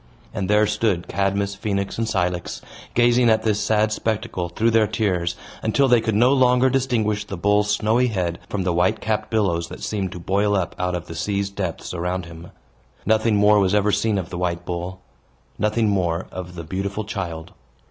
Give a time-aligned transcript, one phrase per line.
[0.33, 2.61] And there stood Cadmus, Phoenix, and Cilix,
[2.95, 7.37] gazing at this sad spectacle, through their tears, until they could no longer distinguish the
[7.37, 11.05] bull's snowy head from the white capped billows that seemed to boil up out of
[11.05, 12.49] the sea's depths around him.
[13.05, 15.01] Nothing more was ever seen of the white bull
[15.59, 17.53] nothing more of the beautiful child.